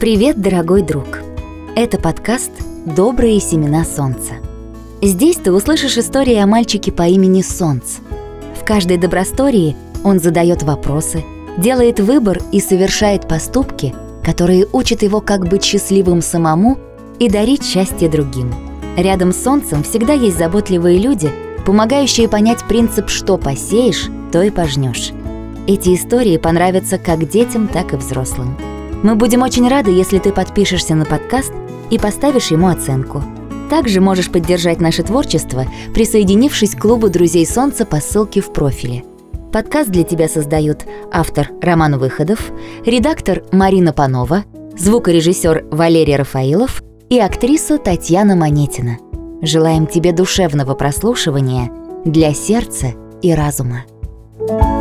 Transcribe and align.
Привет, 0.00 0.40
дорогой 0.40 0.80
друг! 0.80 1.18
Это 1.76 1.98
подкаст 1.98 2.50
«Добрые 2.86 3.38
семена 3.38 3.84
солнца». 3.84 4.32
Здесь 5.02 5.36
ты 5.36 5.52
услышишь 5.52 5.98
истории 5.98 6.36
о 6.36 6.46
мальчике 6.46 6.90
по 6.90 7.02
имени 7.02 7.42
Солнц. 7.42 7.96
В 8.58 8.64
каждой 8.64 8.96
добростории 8.96 9.76
он 10.02 10.18
задает 10.18 10.62
вопросы, 10.62 11.22
делает 11.58 12.00
выбор 12.00 12.40
и 12.50 12.60
совершает 12.60 13.28
поступки, 13.28 13.94
которые 14.24 14.66
учат 14.72 15.02
его 15.02 15.20
как 15.20 15.46
быть 15.46 15.64
счастливым 15.64 16.22
самому 16.22 16.78
и 17.18 17.28
дарить 17.28 17.62
счастье 17.62 18.08
другим. 18.08 18.54
Рядом 18.96 19.34
с 19.34 19.42
Солнцем 19.42 19.82
всегда 19.82 20.14
есть 20.14 20.38
заботливые 20.38 20.98
люди, 20.98 21.30
помогающие 21.66 22.26
понять 22.26 22.64
принцип 22.66 23.10
«что 23.10 23.36
посеешь, 23.36 24.08
то 24.32 24.40
и 24.42 24.48
пожнешь». 24.48 25.12
Эти 25.66 25.94
истории 25.94 26.38
понравятся 26.38 26.96
как 26.96 27.28
детям, 27.28 27.68
так 27.68 27.92
и 27.92 27.96
взрослым. 27.96 28.56
Мы 29.02 29.14
будем 29.14 29.42
очень 29.42 29.66
рады, 29.66 29.90
если 29.90 30.18
ты 30.18 30.30
подпишешься 30.30 30.94
на 30.94 31.06
подкаст 31.06 31.52
и 31.90 31.98
поставишь 31.98 32.50
ему 32.50 32.68
оценку. 32.68 33.22
Также 33.70 34.00
можешь 34.00 34.30
поддержать 34.30 34.80
наше 34.80 35.02
творчество, 35.02 35.64
присоединившись 35.94 36.74
к 36.74 36.80
клубу 36.80 37.08
«Друзей 37.08 37.46
Солнца» 37.46 37.86
по 37.86 37.96
ссылке 37.96 38.42
в 38.42 38.52
профиле. 38.52 39.04
Подкаст 39.52 39.90
для 39.90 40.04
тебя 40.04 40.28
создают 40.28 40.84
автор 41.10 41.48
Роман 41.62 41.98
Выходов, 41.98 42.50
редактор 42.84 43.42
Марина 43.52 43.92
Панова, 43.94 44.44
звукорежиссер 44.76 45.68
Валерий 45.70 46.16
Рафаилов 46.16 46.82
и 47.08 47.18
актриса 47.18 47.78
Татьяна 47.78 48.36
Монетина. 48.36 48.98
Желаем 49.40 49.86
тебе 49.86 50.12
душевного 50.12 50.74
прослушивания 50.74 51.70
для 52.04 52.34
сердца 52.34 52.92
и 53.22 53.32
разума. 53.32 53.84
thank 54.38 54.62
you 54.62 54.79